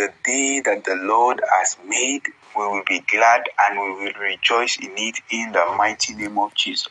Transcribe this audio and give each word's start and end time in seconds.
the 0.00 0.08
day 0.24 0.62
that 0.64 0.84
the 0.84 0.94
Lord 0.96 1.42
has 1.58 1.76
made. 1.86 2.22
We 2.56 2.66
will 2.66 2.82
be 2.88 3.00
glad 3.00 3.42
and 3.68 3.78
we 3.78 4.04
will 4.04 4.12
rejoice 4.20 4.78
in 4.80 4.92
it 4.96 5.18
in 5.30 5.52
the 5.52 5.74
mighty 5.76 6.14
name 6.14 6.38
of 6.38 6.54
Jesus. 6.54 6.88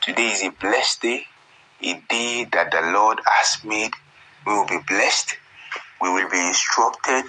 Today 0.00 0.28
is 0.28 0.44
a 0.44 0.50
blessed 0.50 1.02
day, 1.02 1.26
a 1.82 1.94
day 2.08 2.46
that 2.52 2.70
the 2.70 2.82
Lord 2.92 3.18
has 3.26 3.58
made. 3.64 3.90
We 4.46 4.52
will 4.52 4.66
be 4.68 4.78
blessed. 4.86 5.36
We 6.00 6.10
will 6.10 6.30
be 6.30 6.38
instructed. 6.46 7.24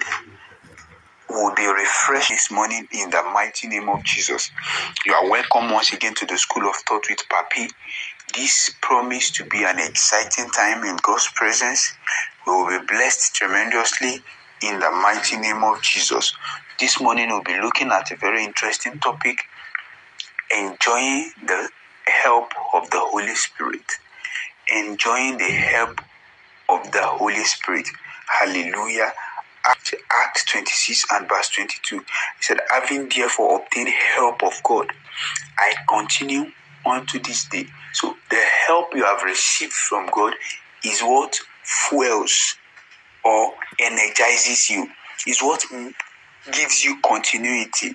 We 1.28 1.34
will 1.36 1.54
be 1.56 1.66
refreshed 1.66 2.30
this 2.30 2.50
morning 2.52 2.86
in 2.92 3.10
the 3.10 3.22
mighty 3.34 3.66
name 3.66 3.88
of 3.88 4.04
Jesus. 4.04 4.50
You 5.04 5.14
are 5.14 5.28
welcome 5.28 5.70
once 5.72 5.92
again 5.92 6.14
to 6.16 6.26
the 6.26 6.38
School 6.38 6.68
of 6.68 6.76
Thought 6.88 7.06
with 7.10 7.20
Papi. 7.28 7.68
This 8.36 8.70
promised 8.82 9.34
to 9.36 9.46
be 9.46 9.64
an 9.64 9.80
exciting 9.80 10.50
time 10.50 10.84
in 10.84 10.96
God's 11.02 11.28
presence. 11.34 11.92
We 12.46 12.52
will 12.52 12.68
be 12.80 12.86
blessed 12.86 13.34
tremendously 13.34 14.22
in 14.62 14.78
the 14.78 14.90
mighty 14.90 15.36
name 15.36 15.64
of 15.64 15.82
Jesus. 15.82 16.32
This 16.78 17.00
morning 17.00 17.28
we'll 17.28 17.42
be 17.42 17.60
looking 17.60 17.88
at 17.90 18.10
a 18.10 18.16
very 18.16 18.44
interesting 18.44 18.98
topic 18.98 19.38
enjoying 20.54 21.32
the 21.46 21.68
help 22.06 22.52
of 22.74 22.90
the 22.90 23.00
Holy 23.00 23.34
Spirit. 23.34 23.84
Enjoying 24.74 25.38
the 25.38 25.50
help 25.50 26.00
of 26.68 26.90
the 26.92 27.02
Holy 27.02 27.44
Spirit. 27.44 27.88
Hallelujah. 28.28 29.12
Act, 29.66 29.94
Act 30.24 30.48
26 30.48 31.06
and 31.12 31.28
verse 31.28 31.48
22. 31.50 31.98
He 31.98 32.04
said, 32.40 32.58
Having 32.70 33.10
therefore 33.14 33.60
obtained 33.62 33.90
help 33.90 34.42
of 34.42 34.54
God, 34.64 34.88
I 35.58 35.74
continue 35.88 36.46
unto 36.86 37.18
this 37.20 37.46
day. 37.48 37.66
So 37.94 38.14
the 38.30 38.42
help 38.66 38.94
you 38.94 39.04
have 39.04 39.22
received 39.22 39.72
from 39.72 40.08
God 40.12 40.34
is 40.84 41.00
what 41.00 41.36
fuels 41.64 42.56
or 43.24 43.52
energizes 43.80 44.70
you, 44.70 44.88
is 45.26 45.40
what 45.40 45.64
gives 46.52 46.84
you 46.84 47.00
continuity. 47.02 47.94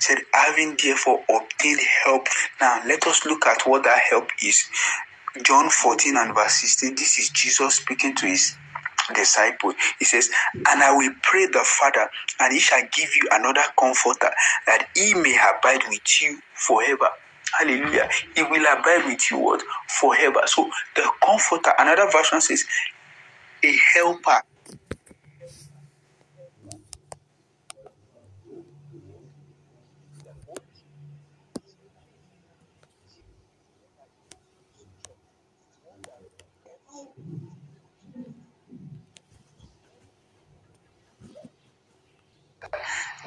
Said, 0.00 0.18
having 0.32 0.76
therefore 0.82 1.22
obtained 1.30 1.80
help. 2.04 2.26
Now 2.60 2.82
let 2.86 3.06
us 3.06 3.24
look 3.24 3.46
at 3.46 3.62
what 3.66 3.84
that 3.84 4.00
help 4.10 4.28
is. 4.42 4.64
John 5.44 5.70
14 5.70 6.16
and 6.16 6.34
verse 6.34 6.54
16. 6.54 6.96
This 6.96 7.18
is 7.18 7.30
Jesus 7.30 7.76
speaking 7.76 8.14
to 8.16 8.26
his 8.26 8.56
disciple. 9.14 9.72
He 9.98 10.04
says, 10.04 10.30
And 10.54 10.82
I 10.82 10.96
will 10.96 11.12
pray 11.22 11.46
the 11.46 11.62
Father, 11.64 12.08
and 12.40 12.52
he 12.52 12.60
shall 12.60 12.82
give 12.92 13.14
you 13.16 13.28
another 13.32 13.62
comforter, 13.78 14.30
that 14.66 14.88
he 14.94 15.14
may 15.14 15.36
abide 15.36 15.82
with 15.88 16.22
you 16.22 16.38
forever. 16.54 17.08
Hallelujah. 17.58 18.08
He 18.34 18.42
will 18.42 18.64
abide 18.66 19.06
with 19.06 19.30
you 19.30 19.38
what? 19.38 19.62
Forever. 20.00 20.42
So 20.46 20.70
the 20.96 21.08
comforter, 21.24 21.72
another 21.78 22.10
version 22.10 22.40
says, 22.40 22.64
a 23.62 23.76
helper. 23.94 24.40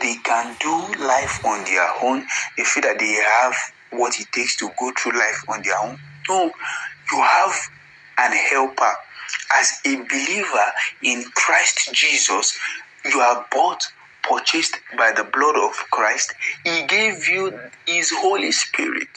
They 0.01 0.15
can 0.37 0.55
do 0.61 1.03
life 1.03 1.39
on 1.45 1.63
their 1.65 1.89
own. 2.03 2.23
They 2.57 2.63
feel 2.63 2.83
that 2.83 2.99
they 2.99 3.13
have 3.13 3.55
what 3.91 4.19
it 4.19 4.27
takes 4.33 4.55
to 4.57 4.69
go 4.79 4.91
through 4.97 5.13
life 5.13 5.41
on 5.49 5.61
their 5.63 5.77
own. 5.83 5.97
No, 6.29 6.51
you 7.11 7.21
have 7.21 7.55
an 8.19 8.33
helper. 8.33 8.93
As 9.53 9.71
a 9.85 9.95
believer 9.95 10.65
in 11.03 11.23
Christ 11.35 11.89
Jesus, 11.93 12.57
you 13.05 13.19
are 13.19 13.45
bought, 13.51 13.81
purchased 14.23 14.77
by 14.97 15.11
the 15.11 15.23
blood 15.23 15.57
of 15.57 15.73
Christ. 15.91 16.33
He 16.63 16.85
gave 16.85 17.27
you 17.27 17.57
His 17.85 18.11
Holy 18.13 18.51
Spirit. 18.51 19.09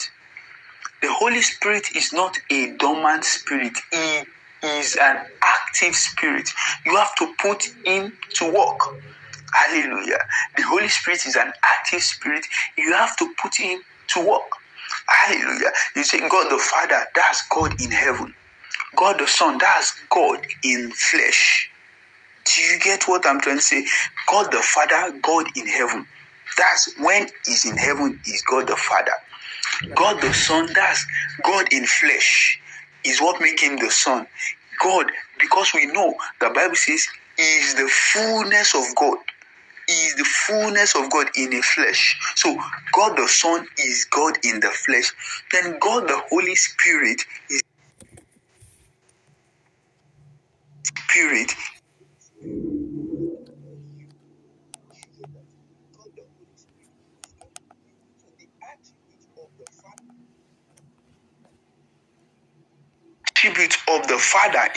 The 1.01 1.13
Holy 1.13 1.41
Spirit 1.41 1.95
is 1.95 2.11
not 2.13 2.35
a 2.51 2.75
dormant 2.77 3.25
spirit, 3.25 3.77
He 3.91 4.23
is 4.63 4.97
an 5.01 5.17
active 5.43 5.95
spirit. 5.95 6.49
You 6.85 6.95
have 6.97 7.15
to 7.17 7.33
put 7.41 7.63
Him 7.85 8.11
to 8.35 8.45
work. 8.45 8.79
Hallelujah. 9.53 10.19
The 10.57 10.63
Holy 10.63 10.89
Spirit 10.89 11.25
is 11.27 11.35
an 11.37 11.53
active 11.65 12.01
spirit. 12.01 12.45
You 12.77 12.93
have 12.93 13.17
to 13.17 13.33
put 13.41 13.53
Him 13.57 13.81
to 14.15 14.27
work. 14.27 14.41
Hallelujah. 15.25 15.71
You 15.95 16.03
say, 16.03 16.19
God 16.21 16.51
the 16.51 16.59
Father, 16.59 17.05
that's 17.15 17.43
God 17.53 17.73
in 17.79 17.91
heaven. 17.91 18.33
God 18.97 19.19
the 19.19 19.27
Son, 19.27 19.57
that's 19.59 19.93
God 20.11 20.39
in 20.63 20.91
flesh. 20.91 21.69
Do 22.45 22.61
you 22.61 22.79
get 22.79 23.03
what 23.07 23.25
I'm 23.27 23.41
trying 23.41 23.57
to 23.57 23.61
say? 23.63 23.85
God 24.31 24.51
the 24.51 24.59
Father, 24.61 25.17
God 25.23 25.45
in 25.55 25.67
heaven. 25.67 26.07
That's 26.57 26.93
when 26.99 27.27
He's 27.45 27.65
in 27.65 27.77
heaven, 27.77 28.19
is 28.25 28.43
God 28.49 28.67
the 28.67 28.77
Father. 28.77 29.13
God 29.97 30.21
the 30.21 30.33
Son, 30.33 30.67
that's 30.73 31.05
God 31.43 31.67
in 31.71 31.85
flesh, 31.85 32.59
is 33.05 33.21
what 33.21 33.41
makes 33.41 33.63
Him 33.63 33.77
the 33.77 33.91
Son. 33.91 34.27
God, 34.83 35.07
because 35.39 35.71
we 35.75 35.87
know 35.87 36.15
the 36.41 36.51
Bible 36.51 36.75
says 36.75 37.05
is 37.39 37.75
the 37.75 37.89
fullness 37.89 38.75
of 38.75 38.83
God. 38.97 39.17
Is 39.91 40.15
the 40.15 40.25
fullness 40.25 40.95
of 40.95 41.11
God 41.11 41.27
in 41.35 41.51
the 41.51 41.61
flesh. 41.61 42.17
So 42.35 42.57
God 42.93 43.17
the 43.17 43.27
Son 43.27 43.67
is 43.79 44.05
God 44.11 44.37
in 44.43 44.59
the 44.61 44.69
flesh. 44.69 45.13
Then 45.51 45.77
God 45.81 46.07
the 46.07 46.21
Holy 46.29 46.55
Spirit 46.55 47.21
is 47.49 47.61
Spirit. 51.09 51.53
Attribute 63.29 63.77
of 63.89 64.07
the 64.07 64.17
Father 64.17 64.69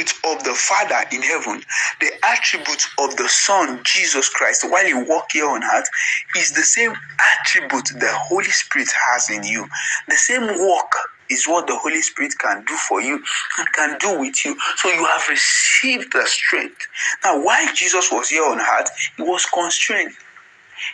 attribute 0.00 0.38
of 0.38 0.44
the 0.44 0.54
Father 0.54 1.04
in 1.12 1.22
heaven, 1.22 1.62
the 2.00 2.10
attribute 2.24 2.86
of 2.98 3.16
the 3.16 3.28
Son, 3.28 3.80
Jesus 3.84 4.28
Christ, 4.28 4.64
while 4.70 4.84
he 4.84 4.94
walked 4.94 5.32
here 5.32 5.48
on 5.48 5.62
earth, 5.62 5.88
is 6.36 6.52
the 6.52 6.62
same 6.62 6.92
attribute 7.38 7.88
the 7.98 8.12
Holy 8.12 8.50
Spirit 8.50 8.88
has 9.10 9.30
in 9.30 9.44
you. 9.44 9.66
The 10.08 10.16
same 10.16 10.46
work 10.46 10.92
is 11.28 11.46
what 11.46 11.66
the 11.66 11.76
Holy 11.76 12.00
Spirit 12.00 12.32
can 12.38 12.64
do 12.64 12.74
for 12.74 13.00
you 13.00 13.22
and 13.58 13.72
can 13.72 13.96
do 13.98 14.18
with 14.18 14.44
you. 14.44 14.56
So 14.76 14.88
you 14.88 15.04
have 15.04 15.28
received 15.28 16.12
the 16.12 16.26
strength. 16.26 16.86
Now, 17.24 17.42
while 17.42 17.72
Jesus 17.74 18.10
was 18.10 18.28
here 18.28 18.44
on 18.44 18.58
earth, 18.58 18.90
he 19.16 19.22
was 19.22 19.46
constrained. 19.46 20.12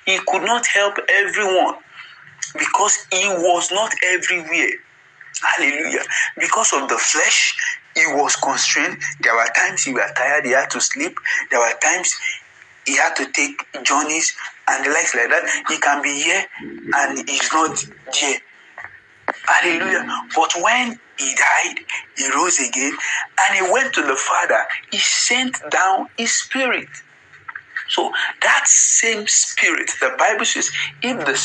He 0.04 0.18
could 0.26 0.42
not 0.42 0.66
help 0.66 0.96
everyone 1.08 1.76
because 2.58 3.06
he 3.12 3.28
was 3.28 3.70
not 3.70 3.92
everywhere. 4.04 4.72
Hallelujah. 5.42 6.02
Because 6.38 6.72
of 6.72 6.88
the 6.88 6.96
flesh, 6.96 7.56
he 7.96 8.06
was 8.12 8.36
constrained. 8.36 8.98
There 9.20 9.34
were 9.34 9.48
times 9.56 9.84
he 9.84 9.92
was 9.92 10.10
tired, 10.16 10.44
he 10.44 10.52
had 10.52 10.70
to 10.70 10.80
sleep. 10.80 11.16
There 11.50 11.58
were 11.58 11.72
times 11.82 12.14
he 12.86 12.96
had 12.96 13.14
to 13.16 13.32
take 13.32 13.56
journeys 13.82 14.32
and 14.68 14.84
the 14.84 14.90
likes 14.90 15.14
like 15.14 15.30
that. 15.30 15.64
He 15.68 15.78
can 15.78 16.02
be 16.02 16.22
here 16.22 16.44
and 16.94 17.28
he's 17.28 17.52
not 17.52 17.84
here. 18.14 18.38
Hallelujah. 19.46 20.06
But 20.34 20.52
when 20.60 20.98
he 21.18 21.34
died, 21.34 21.78
he 22.16 22.30
rose 22.32 22.58
again 22.58 22.96
and 23.48 23.66
he 23.66 23.72
went 23.72 23.94
to 23.94 24.02
the 24.02 24.14
Father. 24.14 24.62
He 24.90 24.98
sent 24.98 25.56
down 25.70 26.08
his 26.18 26.34
spirit. 26.34 26.88
So 27.88 28.12
that 28.42 28.66
same 28.66 29.26
spirit, 29.26 29.90
the 30.00 30.14
Bible 30.18 30.44
says, 30.44 30.70
if 31.02 31.24
the 31.24 31.36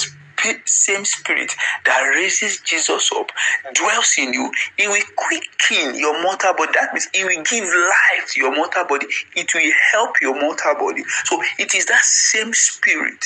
same 0.66 1.06
spirit 1.06 1.54
that 1.86 2.02
raises 2.02 2.60
Jesus 2.62 3.10
up 3.16 3.30
dwells 3.74 4.14
in 4.18 4.34
you, 4.34 4.52
it 4.78 4.88
will 4.88 5.02
quicken 5.16 5.98
your 6.00 6.22
mortal 6.24 6.54
body. 6.54 6.72
That 6.74 6.94
means 6.94 7.08
it 7.14 7.26
will 7.26 7.44
give 7.44 7.64
life 7.66 8.32
to 8.34 8.40
your 8.40 8.56
mortal 8.56 8.86
body. 8.86 9.08
It 9.36 9.54
will 9.54 9.72
help 9.92 10.16
your 10.22 10.40
mortal 10.40 10.76
body. 10.76 11.04
So 11.26 11.42
it 11.60 11.76
is 11.76 11.86
that 11.88 12.02
same 12.04 12.54
spirit 12.54 13.26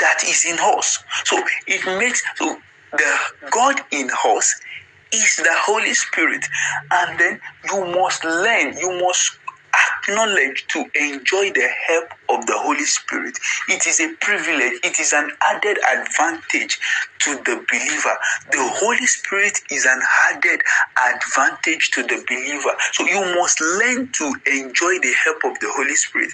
that 0.00 0.22
is 0.24 0.44
in 0.44 0.58
us. 0.60 0.98
So 1.24 1.42
it 1.66 1.98
makes 1.98 2.22
so 2.36 2.56
the 2.92 3.18
God 3.50 3.80
in 3.90 4.08
us 4.26 4.54
is 5.12 5.36
the 5.36 5.54
Holy 5.66 5.94
Spirit, 5.94 6.44
and 6.90 7.18
then 7.18 7.40
you 7.70 7.84
must 7.86 8.24
learn, 8.24 8.76
you 8.76 9.00
must 9.00 9.38
acknowledge 10.08 10.66
to 10.68 10.84
enjoy 10.94 11.50
the 11.52 11.68
help 11.86 12.08
of 12.30 12.46
the 12.46 12.56
Holy 12.56 12.84
Spirit. 12.84 13.38
It 13.68 13.86
is 13.86 14.00
a 14.00 14.14
privilege, 14.20 14.80
it 14.84 15.00
is 15.00 15.12
an 15.12 15.30
added 15.50 15.78
advantage 15.92 16.78
to 17.20 17.36
the 17.44 17.64
believer. 17.70 18.16
The 18.52 18.62
Holy 18.80 19.06
Spirit 19.06 19.58
is 19.70 19.86
an 19.86 20.00
added 20.30 20.60
advantage 21.14 21.90
to 21.92 22.02
the 22.02 22.24
believer. 22.28 22.72
So 22.92 23.06
you 23.06 23.20
must 23.36 23.60
learn 23.60 24.10
to 24.12 24.24
enjoy 24.46 24.98
the 25.00 25.14
help 25.24 25.44
of 25.44 25.58
the 25.60 25.70
Holy 25.74 25.94
Spirit. 25.96 26.32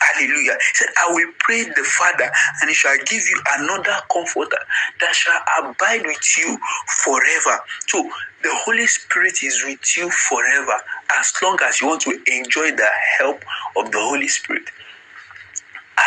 Hallelujah. 0.00 0.54
He 0.54 0.74
said, 0.74 0.88
I 1.02 1.12
will 1.12 1.32
pray 1.38 1.64
the 1.64 1.84
Father, 1.84 2.30
and 2.60 2.68
he 2.70 2.74
shall 2.74 2.96
give 3.06 3.22
you 3.22 3.40
another 3.58 3.96
comforter 4.12 4.58
that 5.00 5.14
shall 5.14 5.40
abide 5.60 6.04
with 6.06 6.38
you 6.38 6.58
forever. 7.04 7.60
So 7.86 8.02
the 8.42 8.50
Holy 8.64 8.86
Spirit 8.86 9.42
is 9.42 9.62
with 9.64 9.80
you 9.96 10.10
forever 10.10 10.74
as 11.18 11.32
long 11.42 11.58
as 11.64 11.80
you 11.80 11.88
want 11.88 12.02
to 12.02 12.18
enjoy 12.26 12.72
the 12.72 12.88
help 13.18 13.44
of 13.76 13.90
the 13.92 14.00
Holy 14.00 14.28
Spirit. 14.28 14.64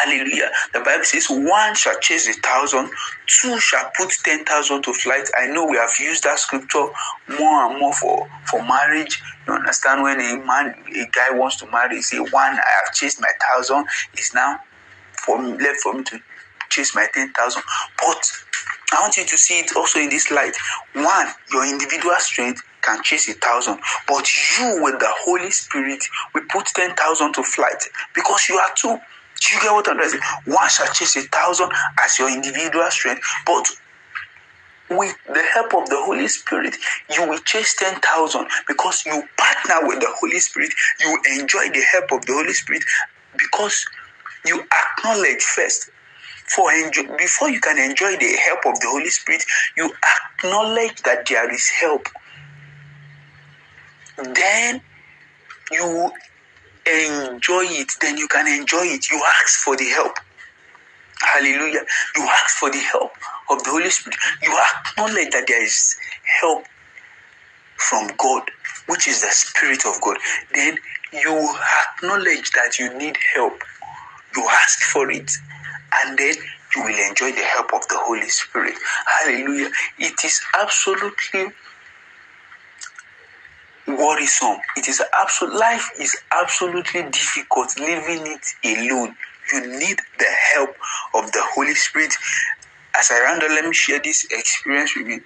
Hallelujah. 0.04 0.52
The 0.74 0.82
Bible 0.82 1.04
says, 1.04 1.28
one 1.30 1.74
shall 1.76 1.98
chase 2.00 2.28
a 2.28 2.34
thousand, 2.42 2.90
two 3.28 3.58
shall 3.60 3.90
put 3.98 4.12
ten 4.24 4.44
thousand 4.44 4.84
to 4.84 4.94
flight. 4.94 5.28
I 5.38 5.48
know 5.48 5.66
we 5.66 5.78
have 5.78 5.94
used 6.00 6.24
that 6.24 6.40
scripture 6.40 6.88
more 7.40 7.66
and 7.66 7.80
more 7.80 7.94
for, 7.94 8.28
for 8.46 8.62
marriage. 8.64 9.22
You 9.48 9.54
understand 9.54 10.04
when 10.04 10.20
a 10.20 10.46
man, 10.46 10.76
a 10.94 11.06
guy 11.12 11.32
wants 11.32 11.58
to 11.58 11.72
marry, 11.72 12.02
say, 12.02 12.18
one, 12.18 12.34
I 12.34 12.70
have 12.84 12.94
chased 12.94 13.22
my 13.22 13.32
thousand, 13.52 13.86
is 14.18 14.34
now 14.34 14.60
for 15.14 15.42
me, 15.42 15.52
left 15.58 15.80
for 15.82 15.94
me 15.94 16.04
to 16.04 16.20
chase 16.70 16.94
my 16.94 17.08
ten 17.14 17.32
thousand. 17.32 17.64
But 17.98 18.32
I 18.92 19.02
want 19.02 19.18
you 19.18 19.26
to 19.26 19.38
see 19.38 19.60
it 19.60 19.76
also 19.76 20.00
in 20.00 20.10
this 20.10 20.30
light. 20.30 20.56
One, 20.94 21.28
your 21.52 21.66
individual 21.66 22.16
strength 22.20 22.62
can 22.82 23.02
chase 23.02 23.30
a 23.30 23.34
thousand, 23.34 23.80
but 24.08 24.28
you 24.60 24.84
with 24.84 25.00
the 25.00 25.12
Holy 25.26 25.52
Spirit 25.52 26.04
will 26.34 26.44
put 26.50 26.66
ten 26.68 26.94
thousand 26.96 27.34
to 27.34 27.44
flight 27.44 27.82
because 28.14 28.48
you 28.50 28.58
are 28.58 28.70
two. 28.76 28.98
Do 29.42 29.54
you 29.54 29.62
get 29.62 29.72
what 29.72 29.90
I'm 29.90 30.10
saying? 30.10 30.24
One 30.46 30.70
shall 30.70 30.92
chase 30.94 31.16
a 31.18 31.22
thousand 31.22 31.72
as 32.04 32.18
your 32.18 32.30
individual 32.30 32.90
strength, 32.90 33.22
but 33.46 33.68
with 34.90 35.16
the 35.28 35.44
help 35.54 35.74
of 35.74 35.90
the 35.90 35.98
Holy 35.98 36.28
Spirit, 36.28 36.76
you 37.14 37.28
will 37.28 37.40
chase 37.40 37.76
10,000 37.78 38.48
because 38.68 39.06
you 39.06 39.24
partner 39.38 39.88
with 39.88 40.00
the 40.00 40.14
Holy 40.20 40.40
Spirit. 40.40 40.72
You 41.00 41.18
enjoy 41.40 41.70
the 41.70 41.84
help 41.92 42.12
of 42.12 42.26
the 42.26 42.34
Holy 42.34 42.54
Spirit 42.54 42.84
because 43.38 43.86
you 44.46 44.64
acknowledge 44.98 45.42
first. 45.42 45.90
For 46.48 46.72
enjoy, 46.72 47.08
before 47.18 47.50
you 47.50 47.60
can 47.60 47.80
enjoy 47.80 48.18
the 48.18 48.38
help 48.46 48.66
of 48.68 48.80
the 48.80 48.88
Holy 48.88 49.10
Spirit, 49.10 49.44
you 49.76 49.92
acknowledge 50.44 51.02
that 51.02 51.26
there 51.28 51.52
is 51.52 51.68
help. 51.70 52.08
Then 54.18 54.82
you 55.72 56.12
enjoy 56.88 57.66
it, 57.68 57.92
then 58.02 58.18
you 58.18 58.28
can 58.28 58.48
enjoy 58.48 58.86
it. 58.86 59.10
You 59.10 59.22
ask 59.42 59.60
for 59.60 59.76
the 59.76 59.86
help. 59.90 60.18
Hallelujah. 61.34 61.86
You 62.16 62.24
ask 62.24 62.58
for 62.58 62.70
the 62.70 62.80
help 62.80 63.12
of 63.50 63.64
the 63.64 63.70
Holy 63.72 63.90
Spirit. 63.90 64.18
You 64.44 64.58
acknowledge 64.88 65.32
that 65.32 65.46
there 65.48 65.64
is 65.64 65.96
help 66.42 66.66
from 67.78 68.10
God, 68.18 68.44
which 68.88 69.08
is 69.08 69.22
the 69.22 69.32
Spirit 69.32 69.86
of 69.86 70.00
God. 70.02 70.18
Then 70.54 70.78
you 71.14 71.56
acknowledge 71.98 72.52
that 72.52 72.78
you 72.80 72.96
need 72.98 73.18
help. 73.34 73.62
You 74.36 74.48
ask 74.50 74.80
for 74.92 75.10
it. 75.12 75.32
And 76.04 76.18
then 76.18 76.36
you 76.76 76.84
will 76.84 77.10
enjoy 77.10 77.32
the 77.32 77.44
help 77.44 77.74
of 77.74 77.88
the 77.88 77.98
Holy 77.98 78.30
Spirit. 78.30 78.76
Hallelujah. 79.22 79.70
It 79.98 80.24
is 80.24 80.42
absolutely 80.60 81.48
worrisome. 83.98 84.58
It 84.78 84.88
is 84.88 85.02
absolute 85.22 85.56
life 85.56 85.90
is 86.00 86.16
absolutely 86.32 87.04
difficult 87.04 87.78
living 87.80 88.38
it 88.64 88.78
alone. 88.78 89.16
You 89.54 89.80
need 89.80 90.00
the 90.18 90.28
help 90.54 90.76
of 91.14 91.32
the 91.32 91.42
Holy 91.54 91.76
Spirit. 91.76 92.14
As 92.98 93.12
I 93.12 93.22
round 93.24 93.42
let 93.42 93.66
me 93.66 93.74
share 93.74 94.00
this 94.00 94.26
experience 94.32 94.96
with 94.96 95.08
you. 95.08 95.22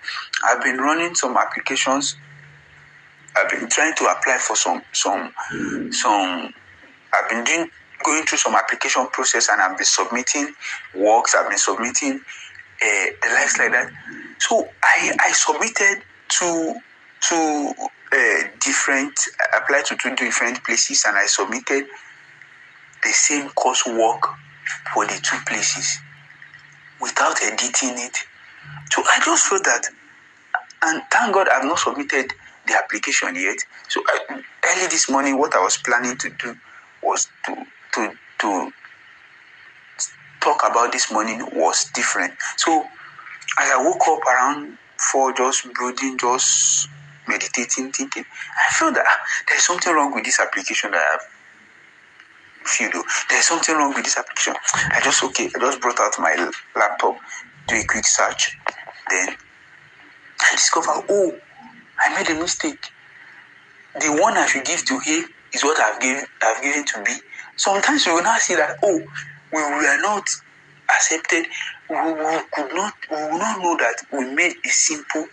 I've 0.45 0.61
been 0.63 0.77
running 0.77 1.15
some 1.15 1.37
applications. 1.37 2.15
I've 3.35 3.49
been 3.49 3.69
trying 3.69 3.95
to 3.95 4.05
apply 4.05 4.37
for 4.39 4.55
some 4.55 4.81
some 4.91 5.33
some. 5.91 6.53
I've 7.13 7.29
been 7.29 7.43
doing 7.43 7.69
going 8.03 8.25
through 8.25 8.37
some 8.39 8.55
application 8.55 9.07
process 9.07 9.49
and 9.49 9.61
I've 9.61 9.77
been 9.77 9.85
submitting 9.85 10.53
works. 10.95 11.35
I've 11.35 11.49
been 11.49 11.57
submitting 11.57 12.15
uh, 12.81 13.05
the 13.21 13.29
likes 13.33 13.59
like 13.59 13.71
that. 13.71 13.91
So 14.39 14.67
I 14.83 15.15
I 15.19 15.31
submitted 15.31 16.01
to 16.39 16.79
to 17.21 17.73
uh, 18.11 18.43
different 18.59 19.19
applied 19.55 19.85
to 19.85 19.95
two 19.95 20.15
different 20.15 20.63
places 20.63 21.03
and 21.07 21.17
I 21.17 21.25
submitted 21.25 21.85
the 23.03 23.09
same 23.09 23.49
coursework 23.49 24.21
for 24.93 25.05
the 25.05 25.19
two 25.21 25.37
places 25.47 25.99
without 27.01 27.41
editing 27.41 27.97
it. 27.97 28.17
So 28.91 29.01
I 29.03 29.21
just 29.23 29.47
felt 29.47 29.63
that, 29.63 29.85
and 30.83 31.01
thank 31.11 31.33
God 31.33 31.47
I've 31.49 31.63
not 31.63 31.79
submitted 31.79 32.33
the 32.67 32.73
application 32.75 33.35
yet. 33.35 33.57
So 33.87 34.01
I, 34.07 34.19
early 34.31 34.87
this 34.89 35.09
morning, 35.09 35.37
what 35.37 35.55
I 35.55 35.63
was 35.63 35.77
planning 35.77 36.17
to 36.17 36.29
do 36.29 36.55
was 37.01 37.27
to 37.45 37.65
to 37.93 38.11
to 38.39 38.71
talk 40.41 40.61
about 40.69 40.91
this 40.91 41.11
morning 41.11 41.47
was 41.53 41.89
different. 41.93 42.33
So 42.57 42.81
as 43.59 43.71
I 43.71 43.83
woke 43.83 44.01
up 44.07 44.25
around 44.25 44.77
four, 44.97 45.33
just 45.33 45.71
brooding, 45.73 46.17
just 46.17 46.87
meditating, 47.29 47.91
thinking, 47.91 48.25
I 48.25 48.73
feel 48.73 48.91
that 48.91 49.05
there's 49.47 49.63
something 49.65 49.93
wrong 49.93 50.13
with 50.13 50.25
this 50.25 50.39
application 50.39 50.91
that 50.91 51.05
I've 51.13 51.27
feel 52.69 52.89
though. 52.91 53.03
There's 53.29 53.45
something 53.45 53.75
wrong 53.75 53.93
with 53.93 54.03
this 54.03 54.17
application. 54.17 54.53
I 54.73 55.01
just 55.03 55.23
okay, 55.23 55.49
I 55.55 55.59
just 55.59 55.81
brought 55.81 55.99
out 55.99 56.13
my 56.19 56.51
laptop, 56.75 57.17
do 57.67 57.75
a 57.75 57.83
quick 57.83 58.05
search, 58.05 58.57
then 59.09 59.35
I 60.39 60.51
discover, 60.51 60.91
oh, 61.09 61.35
I 62.05 62.15
made 62.15 62.29
a 62.29 62.39
mistake. 62.39 62.91
The 63.99 64.09
one 64.21 64.37
I 64.37 64.45
should 64.45 64.65
give 64.65 64.85
to 64.85 64.95
A 64.95 65.23
is 65.53 65.63
what 65.63 65.79
I've 65.79 65.99
given 65.99 66.25
I've 66.41 66.61
given 66.61 66.85
to 66.85 67.03
B. 67.03 67.11
Sometimes 67.55 68.05
we 68.05 68.13
will 68.13 68.23
not 68.23 68.39
see 68.39 68.55
that, 68.55 68.77
oh, 68.83 68.99
we 69.51 69.61
were 69.61 70.01
not 70.01 70.29
accepted. 70.89 71.47
We, 71.89 71.95
we 71.95 72.39
could 72.53 72.73
not 72.75 72.93
we 73.09 73.17
will 73.17 73.39
not 73.39 73.59
know 73.59 73.77
that 73.77 73.95
we 74.11 74.33
made 74.33 74.53
a 74.65 74.69
simple 74.69 75.25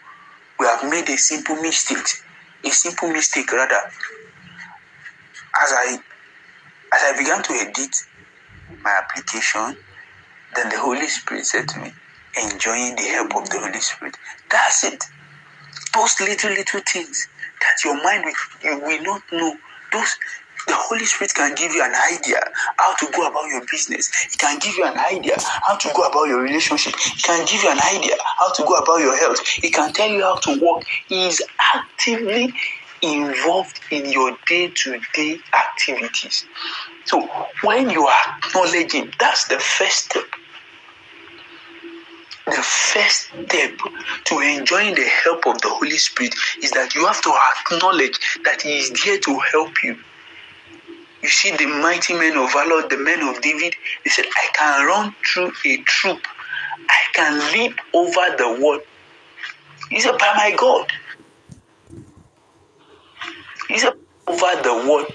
we 0.59 0.67
have 0.67 0.89
made 0.89 1.09
a 1.09 1.17
simple 1.17 1.57
mistake. 1.57 2.07
A 2.65 2.71
simple 2.71 3.11
mistake 3.11 3.53
rather. 3.53 3.81
As 5.63 5.73
I 5.73 5.99
as 6.93 7.03
I 7.05 7.19
began 7.19 7.43
to 7.43 7.53
edit 7.53 7.95
my 8.83 8.91
application, 9.03 9.77
then 10.55 10.69
the 10.71 10.79
Holy 10.79 11.09
Spirit 11.09 11.45
said 11.45 11.69
to 11.69 11.81
me, 11.81 11.93
enjoying 12.43 12.97
the 12.97 13.03
help 13.03 13.35
of 13.37 13.51
the 13.51 13.59
Holy 13.59 13.81
Spirit. 13.81 14.17
That's 14.51 14.85
it. 14.85 15.05
Those 15.95 16.21
little, 16.21 16.51
little 16.51 16.81
things 16.81 17.29
that 17.61 17.85
your 17.85 18.03
mind 18.03 18.25
will, 18.25 18.71
you 18.71 18.79
will 18.81 19.03
not 19.03 19.23
know. 19.33 19.57
Those 19.93 20.17
the 20.67 20.75
Holy 20.75 21.05
Spirit 21.05 21.33
can 21.35 21.55
give 21.55 21.73
you 21.73 21.83
an 21.83 21.95
idea 22.13 22.41
how 22.79 22.95
to 22.97 23.07
go 23.15 23.27
about 23.27 23.47
your 23.49 23.63
business. 23.71 24.11
It 24.33 24.39
can 24.39 24.59
give 24.59 24.77
you 24.77 24.85
an 24.85 24.99
idea 24.99 25.37
how 25.67 25.77
to 25.77 25.93
go 25.95 26.03
about 26.03 26.27
your 26.27 26.41
relationship. 26.41 26.95
It 26.95 27.23
can 27.23 27.47
give 27.47 27.63
you 27.63 27.71
an 27.71 27.79
idea 27.95 28.17
how 28.39 28.53
to 28.53 28.63
go 28.65 28.75
about 28.75 28.99
your 28.99 29.17
health. 29.17 29.41
It 29.63 29.73
can 29.73 29.93
tell 29.93 30.09
you 30.09 30.23
how 30.23 30.37
to 30.37 30.51
work. 30.61 30.85
He 31.09 31.27
is 31.27 31.43
actively 31.75 32.53
involved 33.03 33.81
in 33.91 34.11
your 34.11 34.37
day 34.47 34.69
to 34.75 35.01
day 35.15 35.39
activities. 35.55 36.45
So 37.05 37.29
when 37.63 37.91
you 37.91 38.07
are 38.07 38.39
acknowledging, 38.45 39.13
that's 39.19 39.47
the 39.49 39.59
first 39.59 40.07
step. 40.07 40.25
The 42.47 42.63
first 42.63 43.29
step 43.49 43.73
to 44.27 44.39
enjoying 44.39 44.95
the 44.95 45.09
help 45.25 45.47
of 45.47 45.61
the 45.63 45.69
Holy 45.69 45.99
Spirit 45.99 46.35
is 46.63 46.71
that 46.73 46.95
you 46.95 47.05
have 47.07 47.21
to 47.23 47.33
acknowledge 47.73 48.19
that 48.45 48.63
He 48.63 48.79
is 48.79 48.91
there 49.05 49.19
to 49.19 49.41
help 49.53 49.73
you. 49.83 49.97
You 51.23 51.29
see, 51.29 51.57
the 51.57 51.67
mighty 51.67 52.15
men 52.15 52.37
of 52.37 52.53
valor, 52.53 52.87
the 52.89 52.99
men 52.99 53.23
of 53.27 53.41
David, 53.41 53.75
they 54.05 54.11
said, 54.11 54.27
I 54.27 54.49
can 54.55 54.87
run 54.87 55.15
through 55.27 55.53
a 55.65 55.77
troop, 55.79 56.21
I 56.89 57.13
can 57.15 57.53
leap 57.53 57.79
over 57.95 58.37
the 58.37 58.59
wall. 58.61 58.81
He 59.91 60.01
said, 60.01 60.19
By 60.19 60.33
my 60.37 60.55
God. 60.57 60.87
He 63.69 63.79
said, 63.79 63.95
Over 64.27 64.63
the 64.63 64.85
wall. 64.87 65.07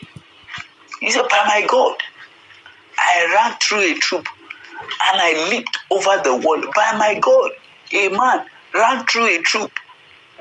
He 1.00 1.12
said, 1.12 1.27
By 1.29 1.43
my 1.48 1.65
God. 1.67 1.96
I 2.98 3.34
ran 3.34 3.58
through 3.60 3.79
a 3.79 3.93
troop 3.96 4.27
and 4.81 5.22
I 5.22 5.50
leaped 5.50 5.77
over 5.89 6.22
the 6.24 6.36
wall. 6.36 6.62
By 6.75 6.98
my 6.98 7.20
God, 7.20 7.51
a 7.93 8.10
man 8.10 8.46
ran 8.74 9.05
through 9.05 9.27
a 9.27 9.41
troop. 9.41 9.72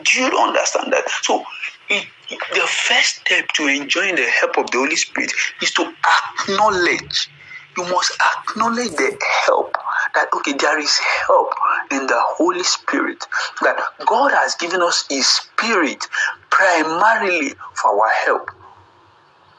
Do 0.04 0.20
you 0.20 0.38
understand 0.38 0.92
that? 0.92 1.08
So, 1.22 1.44
it, 1.88 2.06
the 2.30 2.66
first 2.66 3.20
step 3.26 3.48
to 3.54 3.66
enjoying 3.66 4.16
the 4.16 4.26
help 4.26 4.58
of 4.58 4.70
the 4.70 4.78
Holy 4.78 4.96
Spirit 4.96 5.32
is 5.62 5.72
to 5.72 5.92
acknowledge. 6.40 7.28
You 7.76 7.84
must 7.84 8.12
acknowledge 8.48 8.90
the 8.90 9.16
help 9.46 9.74
that 10.14 10.28
okay, 10.34 10.52
there 10.54 10.78
is 10.78 10.98
help 11.26 11.52
in 11.92 12.06
the 12.06 12.18
Holy 12.18 12.62
Spirit. 12.62 13.24
That 13.62 13.80
God 14.06 14.32
has 14.32 14.54
given 14.56 14.82
us 14.82 15.04
His 15.08 15.26
Spirit 15.26 16.04
primarily 16.50 17.52
for 17.80 17.90
our 17.90 18.10
help. 18.24 18.50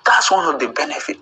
That's 0.05 0.31
one 0.31 0.53
of 0.53 0.59
the 0.59 0.67
benefits. 0.69 1.19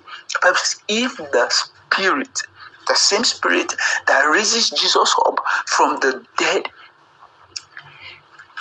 If 0.88 1.18
the 1.18 1.50
Spirit, 1.50 2.40
the 2.88 2.96
same 2.96 3.24
Spirit 3.24 3.74
that 4.08 4.24
raises 4.24 4.70
Jesus 4.72 5.16
up 5.26 5.40
from 5.68 5.98
the 6.02 6.26
dead, 6.38 6.64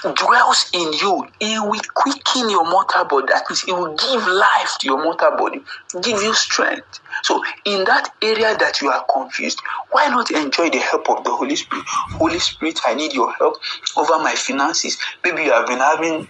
dwells 0.02 0.70
in 0.72 0.92
you, 0.92 1.26
it 1.40 1.60
will 1.68 1.80
quicken 1.94 2.50
your 2.50 2.64
mortal 2.64 3.04
body. 3.04 3.26
That 3.28 3.44
means 3.48 3.64
it 3.66 3.72
will 3.72 3.94
give 3.96 4.26
life 4.26 4.76
to 4.80 4.86
your 4.86 5.02
mortal 5.02 5.32
body, 5.36 5.60
give 6.02 6.22
you 6.22 6.34
strength. 6.34 7.00
So, 7.22 7.42
in 7.64 7.84
that 7.84 8.10
area 8.22 8.56
that 8.56 8.80
you 8.80 8.90
are 8.90 9.04
confused, 9.12 9.60
why 9.90 10.08
not 10.08 10.30
enjoy 10.30 10.70
the 10.70 10.78
help 10.78 11.10
of 11.10 11.24
the 11.24 11.30
Holy 11.30 11.56
Spirit? 11.56 11.84
Holy 11.86 12.38
Spirit, 12.38 12.80
I 12.86 12.94
need 12.94 13.12
your 13.12 13.32
help 13.32 13.56
over 13.96 14.18
my 14.18 14.34
finances. 14.34 14.98
Maybe 15.24 15.44
you 15.44 15.52
have 15.52 15.66
been 15.66 15.78
having 15.78 16.28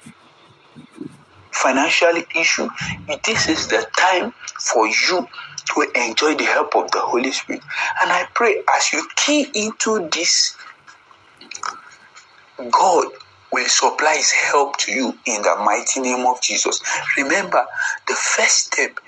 financial 1.53 2.23
issue. 2.37 2.69
This 3.25 3.49
is 3.49 3.67
the 3.69 3.87
time 3.99 4.33
for 4.61 4.87
you 4.87 5.27
to 5.75 5.87
enjoy 5.95 6.35
the 6.37 6.45
help 6.45 6.75
of 6.75 6.91
the 6.91 7.01
Holy 7.01 7.33
Spirit. 7.33 7.63
And 8.01 8.11
I 8.11 8.27
pray 8.35 8.63
as 8.77 8.93
you 8.93 9.07
key 9.17 9.47
into 9.55 10.09
this, 10.11 10.57
God 12.71 13.07
will 13.53 13.69
supply 13.69 14.17
his 14.17 14.31
help 14.31 14.77
to 14.79 14.93
you 14.93 15.19
in 15.27 15.43
the 15.43 15.57
mighty 15.65 16.01
name 16.01 16.27
of 16.27 16.41
Jesus. 16.43 16.81
Remember, 17.17 17.65
the 18.07 18.15
first 18.15 18.73
step 18.73 18.99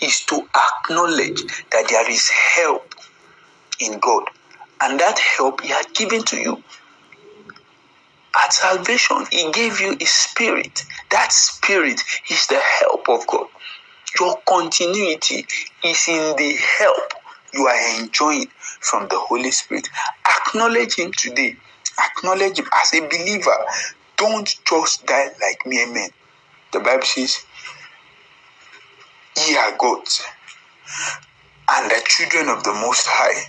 is 0.00 0.24
to 0.26 0.36
acknowledge 0.36 1.42
that 1.70 1.86
there 1.88 2.10
is 2.10 2.30
help 2.54 2.94
in 3.80 3.98
God, 3.98 4.24
and 4.82 4.98
that 5.00 5.18
help 5.18 5.60
he 5.60 5.68
has 5.68 5.86
given 5.94 6.22
to 6.24 6.36
you. 6.36 6.62
At 8.44 8.52
salvation, 8.52 9.26
he 9.30 9.50
gave 9.52 9.80
you 9.80 9.96
a 10.00 10.04
spirit. 10.04 10.84
That 11.10 11.32
spirit 11.32 12.00
is 12.30 12.46
the 12.46 12.60
help 12.80 13.08
of 13.08 13.26
God. 13.26 13.46
Your 14.18 14.36
continuity 14.48 15.46
is 15.84 16.08
in 16.08 16.36
the 16.36 16.56
help 16.78 17.12
you 17.52 17.66
are 17.66 18.00
enjoying 18.00 18.46
from 18.80 19.08
the 19.08 19.18
Holy 19.18 19.50
Spirit. 19.50 19.88
Acknowledge 20.46 20.96
Him 20.96 21.12
today. 21.12 21.56
Acknowledge 22.04 22.58
Him 22.58 22.66
as 22.82 22.94
a 22.94 23.00
believer. 23.00 23.56
Don't 24.16 24.48
just 24.66 25.06
die 25.06 25.28
like 25.40 25.66
mere 25.66 25.92
men. 25.92 26.10
The 26.72 26.80
Bible 26.80 27.04
says, 27.04 27.44
Ye 29.36 29.56
are 29.56 29.76
gods 29.76 30.22
and 31.68 31.90
the 31.90 32.02
children 32.04 32.48
of 32.48 32.64
the 32.64 32.72
Most 32.72 33.06
High. 33.08 33.48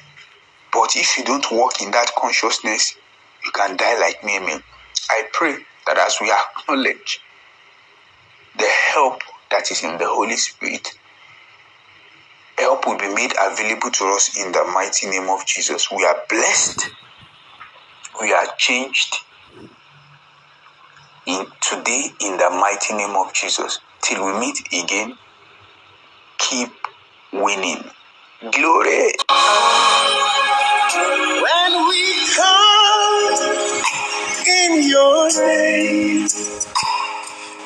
But 0.72 0.96
if 0.96 1.18
you 1.18 1.24
don't 1.24 1.46
walk 1.52 1.82
in 1.82 1.92
that 1.92 2.12
consciousness, 2.18 2.96
you 3.44 3.52
can 3.52 3.76
die 3.76 4.00
like 4.00 4.24
mere 4.24 4.42
men. 4.42 4.64
I 5.10 5.24
pray 5.34 5.58
that 5.88 5.98
as 5.98 6.18
we 6.22 6.32
acknowledge 6.32 7.20
the 8.58 8.68
help 8.94 9.22
that 9.50 9.72
is 9.72 9.84
in 9.84 9.98
the 9.98 10.08
Holy 10.08 10.38
Spirit, 10.38 10.88
help 12.58 12.86
will 12.86 12.98
be 12.98 13.14
made 13.14 13.34
available 13.40 13.90
to 13.90 14.06
us 14.06 14.38
in 14.40 14.52
the 14.52 14.64
mighty 14.74 15.08
name 15.10 15.30
of 15.30 15.46
Jesus. 15.46 15.90
We 15.92 16.06
are 16.06 16.22
blessed, 16.30 16.90
we 18.22 18.32
are 18.34 18.48
changed 18.58 19.18
in 21.26 21.46
today 21.62 22.06
in 22.22 22.38
the 22.38 22.50
mighty 22.52 22.94
name 22.96 23.16
of 23.16 23.34
Jesus. 23.34 23.80
Till 24.04 24.26
we 24.26 24.40
meet 24.40 24.62
again, 24.74 25.18
keep 26.38 26.70
winning. 27.34 27.84
Glory. 28.52 29.12
When 31.46 31.72
we 31.90 32.04
come 32.36 33.40
in 34.48 34.90
your 34.90 35.30
name, 35.38 36.28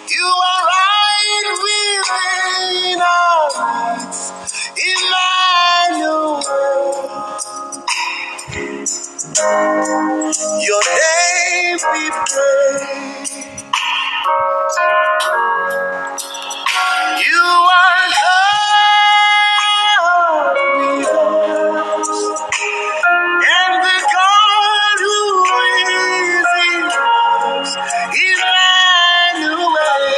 you 0.10 0.26
are 0.26 0.55
be 11.96 12.10
praised. 12.12 13.15